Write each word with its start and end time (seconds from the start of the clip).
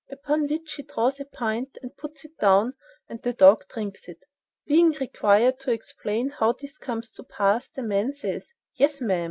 Upon 0.11 0.47
which 0.47 0.73
he 0.73 0.81
draws 0.81 1.19
a 1.19 1.25
pint 1.25 1.77
and 1.83 1.95
puts 1.95 2.25
it 2.25 2.35
down 2.39 2.73
and 3.07 3.21
the 3.21 3.33
dog 3.33 3.67
drinks 3.67 4.07
it. 4.09 4.23
Being 4.65 4.93
required 4.93 5.59
to 5.59 5.71
explain 5.71 6.31
how 6.31 6.53
this 6.53 6.79
comes 6.79 7.11
to 7.11 7.23
pass 7.23 7.69
the 7.69 7.83
man 7.83 8.11
says: 8.11 8.51
"Yes, 8.73 8.99
ma'am. 8.99 9.19